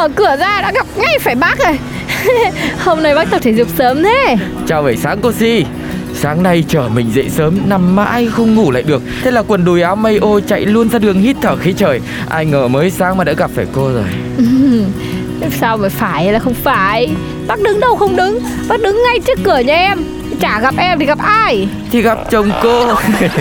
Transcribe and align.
Mở 0.00 0.08
cửa 0.16 0.36
ra 0.36 0.60
đã 0.60 0.72
gặp 0.74 0.86
ngay 0.96 1.18
phải 1.20 1.34
bác 1.34 1.54
rồi. 1.58 1.78
Hôm 2.84 3.02
nay 3.02 3.14
bác 3.14 3.30
tập 3.30 3.38
thể 3.42 3.50
dục 3.50 3.68
sớm 3.78 4.02
thế. 4.02 4.36
Chào 4.66 4.82
buổi 4.82 4.96
sáng 4.96 5.18
cô 5.22 5.32
Si. 5.32 5.64
Sáng 6.14 6.42
nay 6.42 6.64
chở 6.68 6.88
mình 6.94 7.10
dậy 7.14 7.28
sớm 7.30 7.58
Nằm 7.66 7.96
mãi 7.96 8.28
không 8.32 8.54
ngủ 8.54 8.70
lại 8.70 8.82
được. 8.82 9.02
Thế 9.22 9.30
là 9.30 9.42
quần 9.42 9.64
đùi 9.64 9.82
áo 9.82 9.96
mây 9.96 10.16
ô 10.16 10.40
chạy 10.40 10.66
luôn 10.66 10.88
ra 10.88 10.98
đường 10.98 11.20
hít 11.20 11.36
thở 11.42 11.56
khí 11.56 11.72
trời. 11.76 12.00
Ai 12.28 12.46
ngờ 12.46 12.68
mới 12.68 12.90
sáng 12.90 13.16
mà 13.16 13.24
đã 13.24 13.32
gặp 13.32 13.50
phải 13.54 13.66
cô 13.72 13.92
rồi. 13.92 14.04
Sao 15.60 15.76
mà 15.76 15.88
phải 15.88 16.24
hay 16.24 16.32
là 16.32 16.38
không 16.38 16.54
phải? 16.54 17.10
Bác 17.46 17.60
đứng 17.60 17.80
đâu 17.80 17.96
không 17.96 18.16
đứng? 18.16 18.38
Bác 18.68 18.82
đứng 18.82 19.02
ngay 19.06 19.20
trước 19.26 19.38
cửa 19.44 19.58
nhà 19.58 19.74
em 19.74 19.98
Chả 20.40 20.60
gặp 20.60 20.74
em 20.78 20.98
thì 20.98 21.06
gặp 21.06 21.18
ai? 21.18 21.68
Thì 21.92 22.02
gặp 22.02 22.18
chồng 22.30 22.50
cô. 22.62 22.94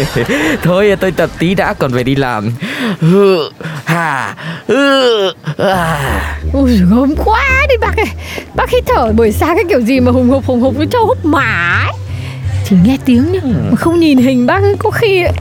Thôi 0.64 0.96
tôi 1.00 1.12
tập 1.12 1.30
tí 1.40 1.56
đã 1.56 1.74
còn 1.74 1.94
phải 1.94 2.04
đi 2.04 2.16
làm. 2.16 2.52
Hừ, 3.00 3.50
hà, 3.86 4.36
hừ, 4.68 5.32
à. 5.58 6.36
Ui 6.54 6.78
gớm 6.78 7.16
quá 7.26 7.46
đi 7.70 7.76
bác 7.82 7.98
ơi. 7.98 8.06
Bác 8.56 8.70
hít 8.70 8.84
thở 8.88 9.12
buổi 9.12 9.32
sáng 9.32 9.56
cái 9.56 9.66
kiểu 9.70 9.82
gì 9.82 10.00
mà 10.00 10.12
hùng 10.12 10.30
hục 10.30 10.46
hùng 10.46 10.62
hục 10.62 10.76
với 10.78 10.88
trâu 10.92 11.06
hút 11.06 11.26
mả 11.26 11.82
ấy. 11.86 11.94
Chỉ 12.70 12.76
nghe 12.84 12.98
tiếng 13.06 13.32
nhá 13.32 13.40
Mà 13.44 13.76
không 13.76 14.00
nhìn 14.00 14.18
hình 14.18 14.46
bác 14.46 14.62
ấy 14.62 14.76
có 14.80 14.92
khi 14.92 15.24
ấy. 15.24 15.34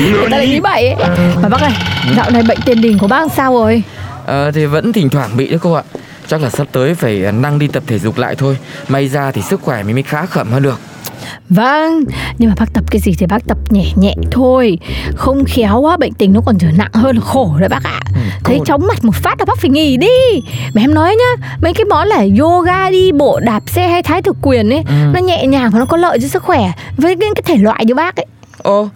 Người 0.00 0.30
ta 0.30 0.36
lại 0.36 0.46
nghĩ 0.46 0.60
bậy 0.60 0.88
ấy. 0.88 1.08
Mà 1.42 1.48
bác 1.48 1.60
ơi 1.60 1.72
Dạo 2.16 2.30
này 2.30 2.42
bệnh 2.42 2.58
tiền 2.64 2.80
đình 2.80 2.98
của 2.98 3.06
bác 3.06 3.32
sao 3.36 3.52
rồi? 3.52 3.82
Ờ, 4.26 4.50
thì 4.50 4.66
vẫn 4.66 4.92
thỉnh 4.92 5.10
thoảng 5.10 5.30
bị 5.36 5.48
đấy 5.48 5.58
cô 5.62 5.72
ạ 5.72 5.82
Chắc 6.32 6.42
là 6.42 6.50
sắp 6.50 6.66
tới 6.72 6.94
phải 6.94 7.32
năng 7.32 7.58
đi 7.58 7.68
tập 7.68 7.82
thể 7.86 7.98
dục 7.98 8.18
lại 8.18 8.34
thôi. 8.34 8.56
May 8.88 9.08
ra 9.08 9.30
thì 9.30 9.42
sức 9.42 9.60
khỏe 9.62 9.82
mình 9.82 9.94
mới 9.96 10.02
khá 10.02 10.26
khẩm 10.26 10.48
hơn 10.52 10.62
được. 10.62 10.80
Vâng, 11.48 12.04
nhưng 12.38 12.48
mà 12.50 12.54
bác 12.58 12.72
tập 12.74 12.84
cái 12.90 13.00
gì 13.00 13.12
thì 13.18 13.26
bác 13.26 13.46
tập 13.48 13.58
nhẹ 13.70 13.84
nhẹ 13.96 14.14
thôi. 14.30 14.78
Không 15.16 15.44
khéo 15.44 15.80
quá 15.80 15.96
bệnh 15.96 16.12
tình 16.12 16.32
nó 16.32 16.40
còn 16.46 16.58
trở 16.58 16.66
nặng 16.76 16.90
hơn 16.92 17.16
là 17.16 17.22
khổ 17.24 17.56
đấy 17.58 17.68
bác 17.68 17.82
ạ. 17.84 18.00
Thấy 18.44 18.56
cô- 18.58 18.64
chóng 18.64 18.86
mặt 18.86 19.04
một 19.04 19.14
phát 19.14 19.34
là 19.38 19.44
bác 19.44 19.58
phải 19.58 19.70
nghỉ 19.70 19.96
đi. 19.96 20.40
Mà 20.74 20.80
em 20.80 20.94
nói 20.94 21.16
nhá, 21.16 21.46
mấy 21.62 21.74
cái 21.74 21.84
món 21.84 22.08
là 22.08 22.24
yoga 22.40 22.90
đi 22.90 23.12
bộ, 23.12 23.40
đạp 23.40 23.62
xe 23.66 23.88
hay 23.88 24.02
thái 24.02 24.22
cực 24.22 24.36
quyền 24.42 24.70
ấy 24.72 24.82
Nó 25.14 25.20
nhẹ 25.20 25.46
nhàng 25.46 25.70
và 25.70 25.78
nó 25.78 25.84
có 25.84 25.96
lợi 25.96 26.18
cho 26.22 26.28
sức 26.28 26.42
khỏe 26.42 26.72
Với 26.96 27.16
cái, 27.20 27.28
cái 27.34 27.42
thể 27.46 27.56
loại 27.62 27.84
như 27.84 27.94
bác 27.94 28.16
ấy. 28.16 28.26
Ô, 28.58 28.88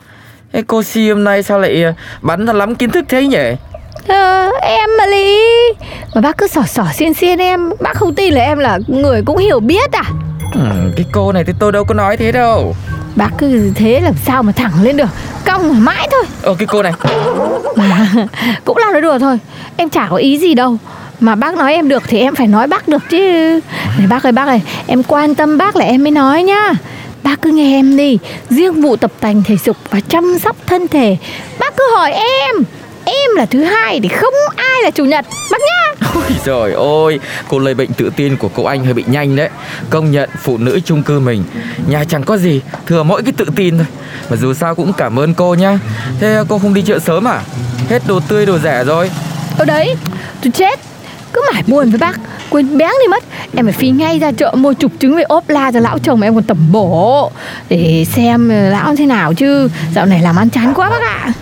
thế 0.53 0.62
cô 0.66 0.82
Si 0.82 1.08
hôm 1.08 1.24
nay 1.24 1.42
sao 1.42 1.58
lại 1.58 1.82
ờ, 1.82 1.92
bắn 2.22 2.47
ra 2.47 2.53
lắm 2.53 2.74
kiến 2.74 2.91
thức 2.91 3.04
thế 3.08 3.26
nhỉ? 3.26 3.38
Ờ, 4.08 4.50
em 4.62 4.90
mà 4.98 5.06
Lý. 5.06 5.38
Mà 6.14 6.20
bác 6.20 6.38
cứ 6.38 6.46
sỏ 6.46 6.62
sỏ 6.62 6.84
xiên 6.94 7.14
xiên 7.14 7.38
em. 7.38 7.70
Bác 7.80 7.96
không 7.96 8.14
tin 8.14 8.34
là 8.34 8.42
em 8.42 8.58
là 8.58 8.78
người 8.86 9.22
cũng 9.26 9.36
hiểu 9.36 9.60
biết 9.60 9.92
à? 9.92 10.02
Ừ, 10.54 10.60
cái 10.96 11.06
cô 11.12 11.32
này 11.32 11.44
thì 11.46 11.52
tôi 11.58 11.72
đâu 11.72 11.84
có 11.84 11.94
nói 11.94 12.16
thế 12.16 12.32
đâu. 12.32 12.74
Bác 13.16 13.30
cứ 13.38 13.72
thế 13.74 14.00
làm 14.00 14.14
sao 14.26 14.42
mà 14.42 14.52
thẳng 14.52 14.82
lên 14.82 14.96
được. 14.96 15.08
Cong 15.46 15.84
mãi 15.84 16.08
thôi. 16.10 16.24
Ờ, 16.42 16.54
cái 16.58 16.66
cô 16.66 16.82
này. 16.82 16.92
Mà 17.76 18.08
cũng 18.64 18.76
là 18.78 18.90
nói 18.92 19.00
đùa 19.00 19.18
thôi. 19.18 19.38
Em 19.76 19.90
chả 19.90 20.06
có 20.10 20.16
ý 20.16 20.38
gì 20.38 20.54
đâu. 20.54 20.76
Mà 21.20 21.34
bác 21.34 21.54
nói 21.56 21.74
em 21.74 21.88
được 21.88 22.02
thì 22.06 22.18
em 22.18 22.34
phải 22.34 22.46
nói 22.46 22.66
bác 22.66 22.88
được 22.88 23.02
chứ. 23.10 23.60
Này 23.98 24.06
bác 24.08 24.22
ơi 24.22 24.32
bác 24.32 24.46
ơi. 24.46 24.60
Em 24.86 25.02
quan 25.02 25.34
tâm 25.34 25.58
bác 25.58 25.76
là 25.76 25.84
em 25.84 26.02
mới 26.02 26.10
nói 26.10 26.42
nhá. 26.42 26.72
Bác 27.22 27.42
cứ 27.42 27.50
nghe 27.50 27.78
em 27.78 27.96
đi. 27.96 28.18
Riêng 28.50 28.82
vụ 28.82 28.96
tập 28.96 29.12
tành 29.20 29.42
thể 29.42 29.56
dục 29.64 29.76
và 29.90 30.00
chăm 30.08 30.38
sóc 30.38 30.56
thân 30.66 30.88
thể 30.88 31.16
Bác 31.58 31.76
cứ 31.76 31.84
hỏi 31.96 32.12
em 32.12 32.56
Em 33.06 33.30
là 33.36 33.46
thứ 33.46 33.64
hai 33.64 34.00
thì 34.02 34.08
không 34.08 34.34
ai 34.56 34.82
là 34.82 34.90
chủ 34.90 35.04
nhật. 35.04 35.24
Bác 35.50 35.58
nhá. 35.60 36.08
Ôi 36.14 36.24
trời 36.44 36.72
ơi, 36.72 37.20
cô 37.48 37.58
lấy 37.58 37.74
bệnh 37.74 37.92
tự 37.92 38.10
tin 38.16 38.36
của 38.36 38.48
cô 38.54 38.64
anh 38.64 38.84
hơi 38.84 38.94
bị 38.94 39.04
nhanh 39.06 39.36
đấy. 39.36 39.48
Công 39.90 40.10
nhận 40.10 40.30
phụ 40.42 40.58
nữ 40.58 40.80
chung 40.84 41.02
cư 41.02 41.20
mình 41.20 41.44
Nhà 41.88 42.04
chẳng 42.04 42.24
có 42.24 42.36
gì, 42.36 42.60
thừa 42.86 43.02
mỗi 43.02 43.22
cái 43.22 43.32
tự 43.36 43.44
tin 43.56 43.78
thôi. 43.78 43.86
Mà 44.30 44.36
dù 44.36 44.54
sao 44.54 44.74
cũng 44.74 44.92
cảm 44.92 45.18
ơn 45.18 45.34
cô 45.34 45.54
nhá. 45.54 45.78
Thế 46.20 46.42
cô 46.48 46.58
không 46.58 46.74
đi 46.74 46.82
chợ 46.82 46.98
sớm 46.98 47.28
à? 47.28 47.40
Hết 47.88 48.02
đồ 48.06 48.20
tươi 48.28 48.46
đồ 48.46 48.58
rẻ 48.58 48.84
rồi. 48.84 49.10
Ở 49.58 49.64
đấy 49.64 49.94
tôi 50.42 50.52
chết 50.52 50.80
Cứ 51.36 51.42
mải 51.52 51.62
buồn 51.66 51.91
với 51.91 51.98
bác. 51.98 52.20
Quên 52.50 52.78
béng 52.78 52.91
đi 53.02 53.08
mất. 53.10 53.24
Em 53.56 53.66
phải 53.66 53.72
phi 53.72 53.91
ngay 53.91 54.19
ra 54.19 54.32
chợ 54.32 54.54
mua 54.56 54.72
chục 54.72 54.92
trứng 54.98 55.14
với 55.14 55.22
ốp 55.24 55.48
la 55.48 55.72
cho 55.72 55.80
lão 55.80 55.98
chồng 55.98 56.20
em 56.20 56.34
còn 56.34 56.44
tẩm 56.44 56.72
bổ. 56.72 57.30
Để 57.69 58.06
xem 58.12 58.48
lão 58.48 58.97
thế 58.97 59.06
nào 59.06 59.34
chứ. 59.34 59.69
Dạo 59.94 60.06
này 60.06 60.20
làm 60.20 60.36
ăn 60.36 60.50
chán 60.50 60.72
quá 60.74 60.91
bác 60.91 61.02
ạ. 61.02 61.32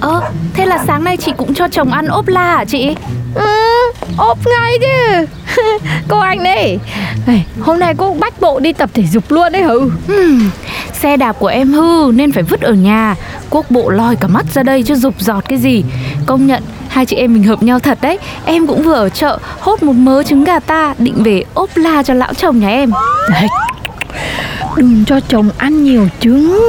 Ơ, 0.00 0.22
thế 0.54 0.66
là 0.66 0.84
sáng 0.86 1.04
nay 1.04 1.16
chị 1.16 1.32
cũng 1.36 1.54
cho 1.54 1.68
chồng 1.68 1.92
ăn 1.92 2.06
ốp 2.06 2.28
la 2.28 2.56
hả 2.56 2.64
chị? 2.64 2.96
Ừ, 3.34 3.46
ốp 4.16 4.38
ngay 4.46 4.78
chứ. 4.80 5.26
Cô 6.08 6.18
anh 6.18 6.42
đây. 6.42 6.78
Hôm 7.60 7.78
nay 7.78 7.94
cô 7.96 8.14
bách 8.20 8.40
bộ 8.40 8.60
đi 8.60 8.72
tập 8.72 8.90
thể 8.94 9.02
dục 9.06 9.24
luôn 9.28 9.52
đấy 9.52 9.62
hử 9.62 9.90
Hmm, 10.06 10.50
xe 10.92 11.16
đạp 11.16 11.32
của 11.32 11.46
em 11.46 11.72
hư 11.72 12.12
nên 12.14 12.32
phải 12.32 12.42
vứt 12.42 12.60
ở 12.60 12.72
nhà. 12.72 13.14
Quốc 13.50 13.70
bộ 13.70 13.90
lòi 13.90 14.16
cả 14.16 14.28
mắt 14.28 14.46
ra 14.54 14.62
đây 14.62 14.82
chứ 14.82 14.94
rụp 14.94 15.20
giọt 15.20 15.44
cái 15.48 15.58
gì. 15.58 15.84
Công 16.26 16.46
nhận 16.46 16.62
hai 16.98 17.06
chị 17.06 17.16
em 17.16 17.32
mình 17.32 17.42
hợp 17.42 17.62
nhau 17.62 17.78
thật 17.78 17.98
đấy. 18.00 18.18
Em 18.44 18.66
cũng 18.66 18.82
vừa 18.82 18.94
ở 18.94 19.08
chợ 19.08 19.38
hốt 19.60 19.82
một 19.82 19.92
mớ 19.92 20.22
trứng 20.22 20.44
gà 20.44 20.58
ta 20.58 20.94
Định 20.98 21.22
về 21.22 21.44
ốp 21.54 21.70
la 21.74 22.02
cho 22.02 22.14
lão 22.14 22.34
chồng 22.34 22.60
nhà 22.60 22.68
em. 22.68 22.92
Đừng 24.76 25.04
cho 25.06 25.20
chồng 25.28 25.50
ăn 25.58 25.84
nhiều 25.84 26.08
trứng. 26.20 26.60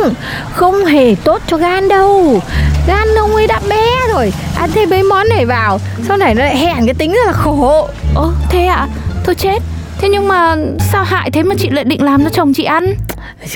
Không 0.51 0.85
hề 0.85 1.16
tốt 1.23 1.41
cho 1.47 1.57
gan 1.57 1.88
đâu. 1.88 2.41
Gan 2.88 3.07
ông 3.18 3.35
ấy 3.35 3.47
đã 3.47 3.59
bé 3.69 3.85
rồi. 4.13 4.34
Ăn 4.56 4.69
thêm 4.73 4.89
mấy 4.89 5.03
món 5.03 5.29
này 5.29 5.45
vào 5.45 5.79
Sau 6.07 6.18
này 6.18 6.35
nó 6.35 6.44
lại 6.44 6.57
hẹn 6.57 6.85
cái 6.85 6.94
tính 6.94 7.12
rất 7.12 7.25
là 7.25 7.34
khổ. 7.34 7.88
Ơ 8.16 8.31
thế 8.50 8.66
ạ? 8.66 8.88
Thôi 9.25 9.35
chết. 9.35 9.59
Thế 10.01 10.09
nhưng 10.09 10.28
mà 10.28 10.56
sao 10.79 11.03
hại 11.03 11.31
thế 11.31 11.44
mà 11.44 11.56
chị 11.59 11.69
lại 11.69 11.84
định 11.84 12.03
làm 12.03 12.23
cho 12.23 12.29
chồng 12.29 12.53
chị 12.53 12.63
ăn? 12.63 12.95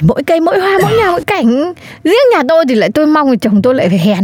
Mỗi 0.02 0.24
cây 0.24 0.40
mỗi 0.40 0.60
hoa 0.60 0.80
mỗi 0.82 0.98
nhà 0.98 1.12
mỗi 1.12 1.22
cảnh. 1.24 1.74
Riêng 2.04 2.30
nhà 2.32 2.42
tôi 2.50 2.66
thì 2.70 2.76
lại 2.76 2.90
tôi 2.94 3.06
mong 3.06 3.30
là 3.30 3.36
chồng 3.42 3.62
tôi 3.62 3.76
lại 3.76 3.90
phải 3.90 4.00
hèn 4.00 4.24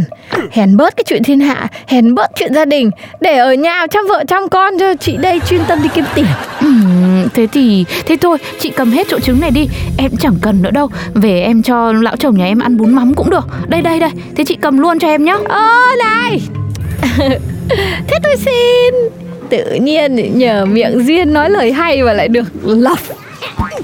Hèn 0.50 0.76
bớt 0.76 0.96
cái 0.96 1.04
chuyện 1.06 1.22
thiên 1.22 1.40
hạ 1.40 1.68
Hèn 1.86 2.14
bớt 2.14 2.30
chuyện 2.36 2.54
gia 2.54 2.64
đình. 2.64 2.90
Để 3.20 3.38
ở 3.38 3.54
nhà 3.54 3.86
chăm 3.90 4.06
vợ 4.08 4.24
chăm 4.28 4.48
con 4.48 4.78
cho 4.78 4.94
chị 4.94 5.16
đây 5.16 5.40
chuyên 5.48 5.60
tâm 5.68 5.82
đi 5.82 5.88
kiếm 5.94 6.04
tiền. 6.14 6.26
Ừm, 6.60 7.28
thế 7.34 7.46
thì 7.52 7.84
thế 8.06 8.16
thôi 8.16 8.38
chị 8.60 8.70
cầm 8.70 8.92
hết 8.92 9.06
chỗ 9.10 9.20
trứng 9.20 9.40
này 9.40 9.50
đi. 9.50 9.68
Em 9.98 10.10
chẳng 10.20 10.36
cần 10.42 10.62
nữa 10.62 10.70
đâu. 10.70 10.88
Về 11.14 11.40
em 11.40 11.62
cho 11.62 11.92
lão 11.92 12.16
chồng 12.16 12.38
nhà 12.38 12.44
em 12.44 12.58
ăn 12.58 12.76
bún 12.76 12.94
mắm 12.94 13.14
cũng 13.14 13.30
được. 13.30 13.46
Đây 13.68 13.82
đây 13.82 14.00
đây. 14.00 14.10
Thế 14.36 14.44
chị 14.44 14.56
cầm 14.60 14.78
luôn 14.78 14.98
cho 14.98 15.08
em 15.08 15.24
nhá. 15.24 15.36
Ơ 15.48 15.86
này! 15.98 16.40
Thế 18.08 18.18
tôi 18.22 18.36
xin 18.36 18.94
Tự 19.50 19.74
nhiên 19.74 20.38
nhờ 20.38 20.66
miệng 20.66 21.06
duyên 21.06 21.32
nói 21.32 21.50
lời 21.50 21.72
hay 21.72 22.02
và 22.02 22.12
lại 22.12 22.28
được 22.28 22.46
lọc 22.64 22.98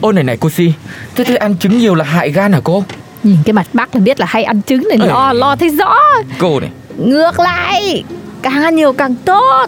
Ôi 0.01 0.13
này 0.13 0.25
này 0.25 0.37
cô 0.41 0.51
Si. 0.51 0.73
Thế 1.15 1.25
thế 1.25 1.37
ăn 1.37 1.59
trứng 1.59 1.79
nhiều 1.79 1.95
là 1.95 2.05
hại 2.05 2.31
gan 2.31 2.53
hả 2.53 2.61
cô? 2.65 2.85
Nhìn 3.23 3.37
cái 3.45 3.53
mặt 3.53 3.67
bác 3.73 3.95
là 3.95 4.01
biết 4.01 4.21
là 4.21 4.27
hay 4.29 4.45
ăn 4.45 4.63
trứng 4.63 4.89
này. 4.89 5.09
Lo 5.09 5.33
lo 5.33 5.57
thấy 5.57 5.69
rõ. 5.69 5.95
Cô 6.39 6.61
này. 6.61 6.71
Ngược 6.97 7.41
lại 7.41 8.05
Càng 8.43 8.63
ăn 8.63 8.77
nhiều 8.77 8.93
càng 8.93 9.15
tốt. 9.15 9.67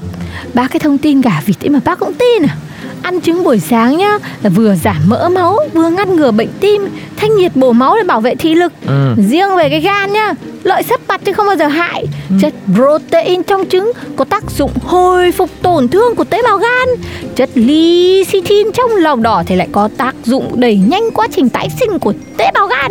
Bác 0.55 0.71
cái 0.71 0.81
thông 0.81 0.99
tin 0.99 1.21
gà 1.21 1.43
vịt 1.47 1.65
ấy 1.65 1.69
mà 1.69 1.81
bác 1.85 1.99
cũng 1.99 2.15
tin 2.15 2.43
à 2.43 2.57
Ăn 3.03 3.21
trứng 3.21 3.45
buổi 3.45 3.59
sáng 3.59 3.97
nhá 3.97 4.19
Là 4.43 4.51
vừa 4.51 4.75
giảm 4.75 4.97
mỡ 5.07 5.29
máu 5.29 5.59
Vừa 5.73 5.91
ngăn 5.91 6.17
ngừa 6.17 6.31
bệnh 6.31 6.49
tim 6.61 6.89
Thanh 7.17 7.37
nhiệt 7.37 7.57
bổ 7.57 7.73
máu 7.73 7.97
để 7.97 8.03
bảo 8.03 8.21
vệ 8.21 8.35
thị 8.35 8.55
lực. 8.55 8.73
Ừ. 8.87 9.15
Riêng 9.29 9.57
về 9.57 9.69
cái 9.71 9.81
gan 9.81 10.13
nhá 10.13 10.35
Lợi 10.63 10.83
sắp 10.83 11.01
mặt 11.09 11.21
chứ 11.25 11.33
không 11.33 11.47
bao 11.47 11.57
giờ 11.57 11.67
hại. 11.67 12.07
Chất 12.41 12.55
protein 12.75 13.43
trong 13.43 13.65
trứng 13.69 13.93
Có 14.17 14.25
tác 14.25 14.51
dụng 14.51 14.71
hồi 14.85 15.33
phục 15.33 15.51
tổn 15.63 15.89
thương 15.89 16.15
của 16.17 16.25
tế 16.25 16.43
bào 16.43 16.59
gan. 16.59 16.89
Chất 17.37 17.51
lecithin 17.55 18.73
trong 18.73 18.91
lòng 18.97 19.23
đỏ 19.23 19.43
Thì 19.47 19.57
lại 19.57 19.69
có 19.73 19.89
tác 19.97 20.15
dụng 20.25 20.61
đẩy 20.61 20.77
nhanh 20.77 21.11
quá 21.15 21.29
trình 21.37 21.49
tái 21.49 21.69
sinh 21.81 21.99
của 21.99 22.13
tế 22.37 22.51
bào 22.55 22.67
gan 22.67 22.91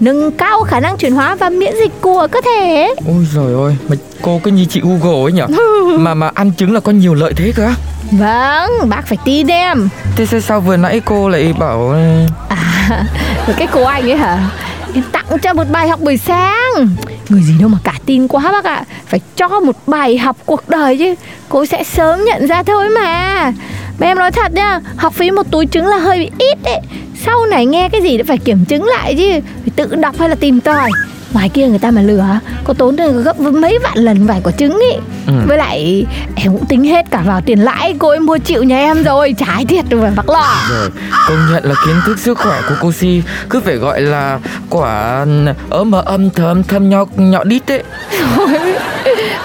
nâng 0.00 0.30
cao 0.32 0.62
khả 0.62 0.80
năng 0.80 0.96
chuyển 0.96 1.12
hóa 1.12 1.34
và 1.34 1.48
miễn 1.50 1.74
dịch 1.80 1.92
của 2.00 2.26
cơ 2.30 2.40
thể. 2.44 2.94
Ôi 3.06 3.26
trời 3.34 3.54
ơi, 3.54 3.76
mà 3.88 3.96
cô 4.22 4.40
cứ 4.44 4.50
như 4.50 4.64
chị 4.64 4.80
Google 4.84 5.22
ấy 5.26 5.32
nhở 5.32 5.46
Mà 5.98 6.14
mà 6.14 6.30
ăn 6.34 6.52
trứng 6.58 6.72
là 6.74 6.80
có 6.80 6.92
nhiều 6.92 7.14
lợi 7.14 7.32
thế 7.36 7.52
cơ? 7.56 7.68
Vâng, 8.12 8.88
bác 8.88 9.06
phải 9.06 9.18
tin 9.24 9.46
em. 9.46 9.88
Thế 10.16 10.26
sao- 10.40 10.60
vừa 10.60 10.76
nãy 10.76 11.00
cô 11.04 11.28
lại 11.28 11.54
bảo 11.58 11.88
ờ, 11.90 12.26
À, 12.48 13.04
cái 13.58 13.68
cô 13.72 13.82
anh 13.84 14.10
ấy 14.10 14.16
hả? 14.16 14.50
Em 14.94 15.04
tặng 15.12 15.24
cho 15.42 15.52
một 15.54 15.64
bài 15.72 15.88
học 15.88 16.00
buổi 16.00 16.16
sáng. 16.16 16.88
Người 17.28 17.42
gì 17.42 17.54
đâu 17.60 17.68
mà 17.68 17.78
cả 17.84 17.92
tin 18.06 18.28
quá 18.28 18.42
bác 18.52 18.64
ạ. 18.64 18.84
Phải 19.06 19.20
cho 19.36 19.48
một 19.60 19.76
bài 19.86 20.18
học 20.18 20.36
cuộc 20.46 20.68
đời 20.68 20.98
chứ. 20.98 21.14
Cô 21.48 21.66
sẽ 21.66 21.84
sớm 21.84 22.24
nhận 22.24 22.46
ra 22.46 22.62
thôi 22.62 22.88
mà. 22.88 23.52
Mà 23.98 24.06
em 24.06 24.18
nói 24.18 24.30
thật 24.32 24.52
nhá, 24.52 24.80
học 24.96 25.12
phí 25.14 25.30
một 25.30 25.50
túi 25.50 25.66
trứng 25.66 25.86
là 25.86 25.96
hơi 25.98 26.18
bị 26.18 26.30
ít 26.38 26.58
đấy. 26.64 26.80
Sau 27.24 27.46
này 27.46 27.66
nghe 27.66 27.88
cái 27.88 28.02
gì 28.02 28.16
cũng 28.16 28.26
phải 28.26 28.38
kiểm 28.38 28.64
chứng 28.64 28.84
lại 28.84 29.14
chứ. 29.18 29.30
Phải 29.62 29.70
tự 29.76 29.94
đọc 29.94 30.14
hay 30.18 30.28
là 30.28 30.34
tìm 30.34 30.60
tòi. 30.60 30.90
Ngoài 31.32 31.48
kia 31.48 31.68
người 31.68 31.78
ta 31.78 31.90
mà 31.90 32.02
lừa 32.02 32.24
Có 32.64 32.74
tốn 32.74 32.96
đến 32.96 33.22
gấp 33.22 33.40
mấy 33.40 33.78
vạn 33.82 33.98
lần 33.98 34.26
vài 34.26 34.40
quả 34.44 34.52
trứng 34.52 34.80
ý 34.80 34.96
Ừ. 35.26 35.32
Với 35.46 35.58
lại 35.58 36.06
em 36.34 36.52
cũng 36.52 36.66
tính 36.66 36.84
hết 36.84 37.06
cả 37.10 37.22
vào 37.26 37.40
tiền 37.46 37.58
lãi 37.58 37.94
Cô 37.98 38.08
ấy 38.08 38.20
mua 38.20 38.38
chịu 38.38 38.62
nhà 38.62 38.78
em 38.78 39.02
rồi 39.04 39.34
Trái 39.38 39.64
thiệt 39.64 39.84
rồi 39.90 40.10
bác 40.16 40.28
lo 40.28 40.54
Rồi, 40.70 40.90
công 41.28 41.38
nhận 41.52 41.64
là 41.64 41.74
kiến 41.86 41.94
thức 42.06 42.18
sức 42.18 42.38
khỏe 42.38 42.60
của 42.68 42.74
cô 42.80 42.92
Si 42.92 43.22
Cứ 43.50 43.60
phải 43.60 43.76
gọi 43.76 44.00
là 44.00 44.38
quả 44.70 45.26
ấm 45.70 45.90
mà 45.90 46.00
âm 46.00 46.30
thơm 46.30 46.62
thâm 46.62 46.90
nhọ, 46.90 47.04
nhọ 47.16 47.44
đít 47.44 47.70
ấy 47.72 47.82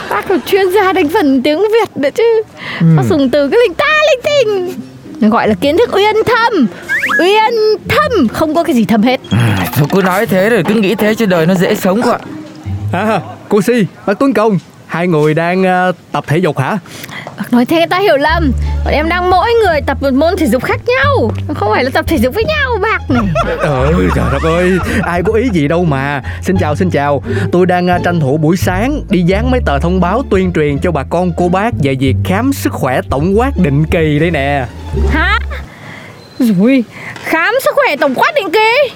Bác 0.09 0.31
là 0.31 0.37
chuyên 0.45 0.71
gia 0.71 0.93
đánh 0.93 1.09
phần 1.09 1.41
tiếng 1.43 1.59
Việt 1.59 1.97
nữa 1.97 2.09
chứ 2.15 2.41
Bác 2.97 3.03
dùng 3.09 3.29
từ 3.29 3.47
cái 3.49 3.59
linh 3.67 3.73
ta 3.73 3.85
linh 4.11 4.21
tinh 4.23 4.73
Nó 5.21 5.29
gọi 5.29 5.47
là 5.47 5.53
kiến 5.53 5.77
thức 5.77 5.95
uyên 5.95 6.15
thâm. 6.25 6.67
Uyên 7.19 7.53
thâm 7.89 8.27
Không 8.27 8.55
có 8.55 8.63
cái 8.63 8.75
gì 8.75 8.85
thâm 8.85 9.01
hết. 9.01 9.19
À, 9.31 9.67
Thôi 9.75 9.87
cứ 9.91 10.01
nói 10.01 10.25
thế 10.25 10.49
rồi 10.49 10.63
cứ 10.67 10.73
nghĩ 10.73 10.95
thế 10.95 11.15
cho 11.15 11.25
đời 11.25 11.45
nó 11.45 11.53
dễ 11.55 11.75
sống 11.75 12.01
quá. 12.01 12.19
À, 12.93 13.21
cô 13.49 13.61
Si, 13.61 13.85
bác 14.05 14.19
Tuấn 14.19 14.33
Công 14.33 14.59
Hai 14.87 15.07
người 15.07 15.33
đang 15.33 15.63
ờ, 15.63 15.91
tập 16.11 16.23
thể 16.27 16.37
dục 16.37 16.57
hả? 16.57 16.77
Bác 17.37 17.53
nói 17.53 17.65
thế 17.65 17.77
người 17.77 17.87
ta 17.87 17.99
hiểu 17.99 18.17
lầm. 18.17 18.51
Bọn 18.85 18.93
em 18.93 19.09
đang 19.09 19.29
mỗi 19.29 19.49
người 19.63 19.81
tập 19.81 19.97
một 20.01 20.13
môn 20.13 20.37
thể 20.37 20.47
dục 20.47 20.63
khác 20.63 20.81
nhau. 20.87 21.31
Không 21.55 21.71
phải 21.71 21.83
là 21.83 21.89
tập 21.93 22.05
thể 22.07 22.17
dục 22.17 22.35
với 22.35 22.43
nhau 22.43 22.77
bác 22.81 23.11
này. 23.11 23.23
Ừ, 23.57 24.09
trời 24.15 24.25
đất 24.31 24.43
ơi, 24.43 24.71
ai 25.01 25.23
có 25.23 25.33
ý 25.33 25.49
gì 25.53 25.67
đâu 25.67 25.85
mà. 25.85 26.21
Xin 26.41 26.57
chào, 26.57 26.75
xin 26.75 26.89
chào. 26.89 27.23
Tôi 27.51 27.65
đang 27.65 27.87
ờ, 27.87 27.99
tranh 28.03 28.19
thủ 28.19 28.37
buổi 28.37 28.57
sáng 28.57 29.01
Đi 29.09 29.21
dán 29.21 29.51
mấy 29.51 29.61
tờ 29.65 29.79
thông 29.79 29.99
báo 29.99 30.23
tuyên 30.29 30.53
truyền 30.53 30.79
cho 30.79 30.91
bà 30.91 31.03
con 31.09 31.31
cô 31.37 31.49
bác 31.49 31.73
Về 31.83 31.95
việc 31.95 32.15
khám 32.23 32.53
sức 32.53 32.73
khỏe 32.73 33.01
tổng 33.09 33.39
quát 33.39 33.51
định 33.57 33.85
kỳ 33.85 34.19
đây 34.19 34.31
nè. 34.31 34.65
Hả? 35.09 35.39
Rồi 36.39 36.83
Khám 37.23 37.53
sức 37.63 37.75
khỏe 37.75 37.95
tổng 37.95 38.15
quát 38.15 38.31
định 38.35 38.51
kỳ? 38.53 38.93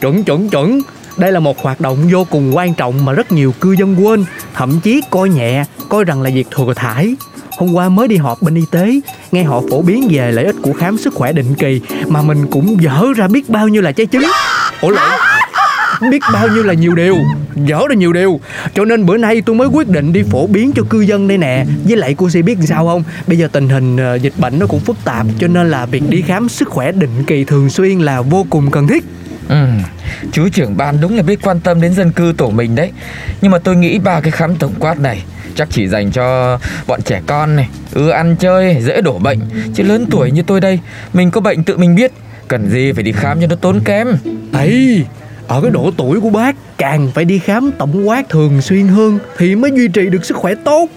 Chuẩn, 0.00 0.24
chuẩn, 0.24 0.50
chuẩn. 0.50 0.80
Đây 1.16 1.32
là 1.32 1.40
một 1.40 1.62
hoạt 1.62 1.80
động 1.80 1.96
vô 2.12 2.26
cùng 2.30 2.56
quan 2.56 2.74
trọng 2.74 3.04
mà 3.04 3.12
rất 3.12 3.32
nhiều 3.32 3.52
cư 3.60 3.72
dân 3.72 3.96
quên. 4.04 4.24
Thậm 4.54 4.80
chí 4.80 5.00
coi 5.10 5.28
nhẹ, 5.28 5.64
coi 5.88 6.04
rằng 6.04 6.22
là 6.22 6.30
việc 6.34 6.46
thừa 6.50 6.74
thải 6.76 7.14
Hôm 7.58 7.72
qua 7.72 7.88
mới 7.88 8.08
đi 8.08 8.16
họp 8.16 8.42
bên 8.42 8.54
y 8.54 8.64
tế 8.70 9.00
Nghe 9.32 9.42
họ 9.42 9.62
phổ 9.70 9.82
biến 9.82 10.08
về 10.10 10.32
lợi 10.32 10.44
ích 10.44 10.56
của 10.62 10.72
khám 10.72 10.98
sức 10.98 11.14
khỏe 11.14 11.32
định 11.32 11.54
kỳ 11.54 11.80
Mà 12.08 12.22
mình 12.22 12.46
cũng 12.50 12.82
dở 12.82 13.04
ra 13.16 13.28
biết 13.28 13.48
bao 13.48 13.68
nhiêu 13.68 13.82
là 13.82 13.92
trái 13.92 14.06
trứng 14.12 14.24
Ủa 14.80 14.90
lộn 14.90 15.08
Biết 16.10 16.22
bao 16.32 16.48
nhiêu 16.48 16.62
là 16.62 16.74
nhiều 16.74 16.94
điều 16.94 17.16
Dở 17.56 17.80
ra 17.88 17.94
nhiều 17.94 18.12
điều. 18.12 18.40
Cho 18.74 18.84
nên 18.84 19.06
bữa 19.06 19.16
nay 19.16 19.42
tôi 19.46 19.56
mới 19.56 19.68
quyết 19.68 19.88
định 19.88 20.12
đi 20.12 20.22
phổ 20.30 20.46
biến 20.46 20.72
cho 20.74 20.82
cư 20.90 21.00
dân 21.00 21.28
đây 21.28 21.38
nè. 21.38 21.66
Với 21.84 21.96
lại 21.96 22.14
cô 22.18 22.30
sẽ 22.30 22.42
biết 22.42 22.58
sao 22.68 22.86
không? 22.86 23.04
Bây 23.26 23.38
giờ 23.38 23.48
tình 23.52 23.68
hình 23.68 23.96
ờ, 23.96 24.14
dịch 24.14 24.32
bệnh 24.38 24.58
nó 24.58 24.66
cũng 24.66 24.80
phức 24.80 24.96
tạp 25.04 25.26
Cho 25.38 25.48
nên 25.48 25.70
là 25.70 25.86
việc 25.86 26.02
đi 26.08 26.22
khám 26.22 26.48
sức 26.48 26.68
khỏe 26.68 26.92
định 26.92 27.24
kỳ 27.26 27.44
thường 27.44 27.70
xuyên 27.70 27.98
là 27.98 28.20
vô 28.20 28.46
cùng 28.50 28.70
cần 28.70 28.86
thiết. 28.86 29.04
Ừ, 29.48 29.66
Chú 30.32 30.48
trưởng 30.48 30.76
ban 30.76 31.00
đúng 31.00 31.16
là 31.16 31.22
biết 31.22 31.38
quan 31.42 31.60
tâm 31.60 31.80
đến 31.80 31.94
dân 31.94 32.12
cư 32.12 32.34
tổ 32.36 32.50
mình 32.50 32.74
đấy. 32.74 32.92
Nhưng 33.40 33.50
mà 33.50 33.58
tôi 33.58 33.76
nghĩ 33.76 33.98
ba 33.98 34.20
cái 34.20 34.30
khám 34.30 34.56
tổng 34.56 34.72
quát 34.78 35.00
này 35.00 35.22
Chắc 35.54 35.68
chỉ 35.70 35.88
dành 35.88 36.10
cho 36.10 36.58
bọn 36.86 37.02
trẻ 37.02 37.20
con 37.26 37.56
này 37.56 37.68
Ưa 37.92 38.10
ăn 38.10 38.36
chơi, 38.36 38.76
dễ 38.80 39.00
đổ 39.00 39.18
bệnh 39.18 39.38
Chứ 39.74 39.82
lớn 39.82 40.06
tuổi 40.10 40.30
như 40.30 40.42
tôi 40.42 40.60
đây 40.60 40.80
Mình 41.12 41.30
có 41.30 41.40
bệnh 41.40 41.64
tự 41.64 41.76
mình 41.76 41.94
biết 41.94 42.12
Cần 42.48 42.70
gì 42.70 42.92
phải 42.92 43.02
đi 43.02 43.12
khám 43.12 43.40
cho 43.40 43.46
nó 43.46 43.56
tốn 43.56 43.80
kém 43.84 44.08
Ấy, 44.52 45.04
ở 45.48 45.60
cái 45.60 45.70
độ 45.70 45.90
tuổi 45.96 46.20
của 46.20 46.30
bác 46.30 46.56
càng 46.78 47.10
phải 47.14 47.24
đi 47.24 47.38
khám 47.38 47.70
tổng 47.78 48.08
quát 48.08 48.28
thường 48.28 48.62
xuyên 48.62 48.88
hơn 48.88 49.18
thì 49.38 49.56
mới 49.56 49.70
duy 49.74 49.88
trì 49.88 50.06
được 50.06 50.24
sức 50.24 50.36
khỏe 50.36 50.54
tốt. 50.64 50.88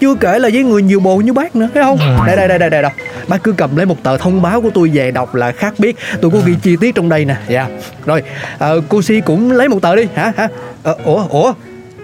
Chưa 0.00 0.14
kể 0.14 0.38
là 0.38 0.48
với 0.52 0.64
người 0.64 0.82
nhiều 0.82 1.00
bồ 1.00 1.16
như 1.16 1.32
bác 1.32 1.56
nữa, 1.56 1.68
thấy 1.74 1.82
không? 1.82 1.98
Đây 2.26 2.36
đây 2.36 2.48
đây 2.48 2.58
đây 2.58 2.70
đây 2.70 2.82
đâu. 2.82 2.90
Bác 3.28 3.42
cứ 3.42 3.52
cầm 3.52 3.76
lấy 3.76 3.86
một 3.86 4.02
tờ 4.02 4.16
thông 4.16 4.42
báo 4.42 4.60
của 4.60 4.70
tôi 4.74 4.90
về 4.94 5.10
đọc 5.10 5.34
là 5.34 5.52
khác 5.52 5.74
biết. 5.78 5.96
Tôi 6.20 6.30
có 6.30 6.38
ghi 6.44 6.54
chi 6.62 6.76
tiết 6.80 6.94
trong 6.94 7.08
đây 7.08 7.24
nè. 7.24 7.36
Dạ. 7.48 7.68
Rồi, 8.06 8.22
ờ, 8.58 8.80
cô 8.88 9.02
Si 9.02 9.20
cũng 9.20 9.52
lấy 9.52 9.68
một 9.68 9.82
tờ 9.82 9.96
đi 9.96 10.06
hả? 10.14 10.32
Hả? 10.36 10.48
Ờ, 10.82 10.96
ủa 11.04 11.26
ủa. 11.28 11.52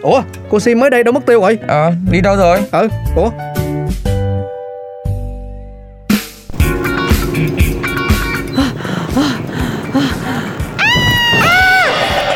Ủa, 0.03 0.23
cô 0.51 0.61
Si 0.61 0.75
mới 0.75 0.91
đây 0.91 1.05
đâu 1.05 1.13
mất 1.13 1.27
tiêu 1.27 1.41
rồi? 1.41 1.59
Ờ, 1.69 1.93
đi 2.11 2.21
đâu 2.21 2.37
rồi? 2.37 2.59
Ờ, 2.71 2.89
ủa. 3.17 3.31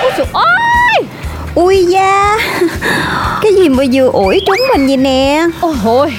Ôi 0.02 0.12
trời 0.16 0.26
ơi 0.32 1.08
Ui 1.54 1.84
da 1.84 2.36
Cái 3.42 3.52
gì 3.54 3.68
mà 3.68 3.84
vừa 3.92 4.08
ủi 4.08 4.40
trúng 4.46 4.60
mình 4.72 4.86
vậy 4.86 4.96
nè 4.96 5.46
Ôi 5.60 5.74
ôi 5.84 6.14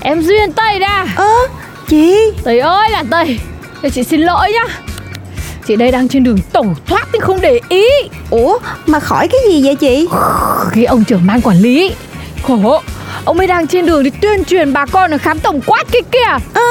Em 0.00 0.20
duyên 0.20 0.52
Tây 0.52 0.78
ra 0.78 1.06
Ơ 1.16 1.28
chị 1.88 2.16
Tây 2.44 2.58
ơi 2.58 2.90
là 2.90 3.04
Tây 3.10 3.40
Để 3.82 3.90
chị 3.90 4.04
xin 4.04 4.20
lỗi 4.20 4.52
nhá 4.52 4.74
Chị 5.68 5.76
đây 5.76 5.90
đang 5.90 6.08
trên 6.08 6.24
đường 6.24 6.38
tẩu 6.52 6.74
thoát 6.86 7.08
nhưng 7.12 7.22
không 7.22 7.40
để 7.40 7.60
ý. 7.68 7.84
Ủa 8.30 8.58
mà 8.86 9.00
khỏi 9.00 9.28
cái 9.28 9.40
gì 9.48 9.62
vậy 9.64 9.74
chị? 9.74 10.08
Cái 10.74 10.84
ông 10.84 11.04
trưởng 11.04 11.26
ban 11.26 11.40
quản 11.40 11.56
lý. 11.56 11.94
Khổ. 12.42 12.82
Ông 13.24 13.38
ấy 13.38 13.46
đang 13.46 13.66
trên 13.66 13.86
đường 13.86 14.02
đi 14.02 14.10
tuyên 14.10 14.44
truyền 14.44 14.72
bà 14.72 14.86
con 14.86 15.10
ở 15.10 15.18
khám 15.18 15.38
tổng 15.38 15.60
quát 15.66 15.84
kia 15.92 15.98
kìa. 16.12 16.38
Ơ 16.54 16.62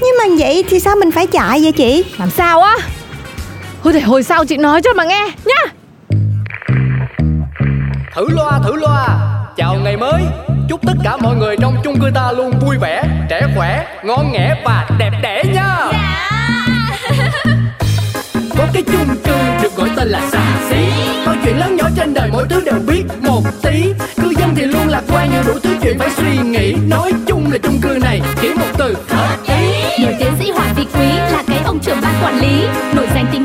Nhưng 0.00 0.14
mà 0.18 0.36
vậy 0.38 0.64
thì 0.68 0.80
sao 0.80 0.96
mình 0.96 1.10
phải 1.10 1.26
chạy 1.26 1.60
vậy 1.62 1.72
chị? 1.72 2.04
Làm 2.18 2.30
sao 2.30 2.62
á? 2.62 2.76
Thôi 3.84 3.92
để 3.92 4.00
hồi 4.00 4.22
sau 4.22 4.44
chị 4.44 4.56
nói 4.56 4.82
cho 4.82 4.92
mà 4.92 5.04
nghe 5.04 5.28
nhá. 5.44 5.72
Thử 8.14 8.26
loa, 8.28 8.60
thử 8.64 8.76
loa. 8.76 9.06
Chào 9.56 9.74
ngày 9.84 9.96
mới. 9.96 10.22
Chúc 10.68 10.80
tất 10.86 10.94
cả 11.04 11.16
mọi 11.16 11.36
người 11.36 11.56
trong 11.60 11.76
chung 11.84 12.00
cư 12.00 12.10
ta 12.14 12.32
luôn 12.32 12.52
vui 12.66 12.76
vẻ, 12.80 13.02
trẻ 13.30 13.46
khỏe, 13.56 13.86
ngon 14.04 14.32
nghẻ 14.32 14.62
và 14.64 14.88
đẹp 14.98 15.12
đẽ 15.22 15.42
nha. 15.54 15.76
Có 15.76 15.92
cái 18.84 18.96
chung 18.96 19.16
cư 19.24 19.62
được 19.62 19.76
gọi 19.76 19.90
tên 19.96 20.08
là 20.08 20.20
xà 20.32 20.68
xí. 20.70 20.76
Câu 21.24 21.34
chuyện 21.44 21.58
lớn 21.58 21.76
nhỏ 21.76 21.84
trên 21.96 22.14
đời 22.14 22.30
mỗi 22.32 22.46
thứ 22.50 22.62
đều 22.64 22.78
biết 22.86 23.02
một 23.22 23.42
tí. 23.62 23.92
Cư 24.22 24.34
dân 24.38 24.54
thì 24.56 24.64
luôn 24.64 24.88
lạc 24.88 25.02
quan 25.08 25.30
nhưng 25.32 25.44
đủ 25.46 25.60
thứ 25.62 25.76
chuyện 25.82 25.98
phải 25.98 26.10
suy 26.10 26.38
nghĩ. 26.38 26.74
Nói 26.88 27.12
chung 27.26 27.52
là 27.52 27.58
chung 27.58 27.80
cư 27.82 27.98
này 28.02 28.20
chỉ 28.40 28.48
một 28.48 28.66
từ 28.78 28.94
hợp 29.08 29.36
ý. 29.48 30.04
Nổi 30.04 30.14
tiến 30.18 30.32
sĩ 30.38 30.50
Hoàng 30.50 30.74
Vị 30.76 30.86
Quý 30.94 31.08
là 31.32 31.42
cái 31.46 31.58
ông 31.64 31.78
trưởng 31.78 32.00
ban 32.02 32.14
quản 32.22 32.40
lý, 32.40 32.66
Nổi 32.94 33.06
danh 33.14 33.26
tính 33.32 33.44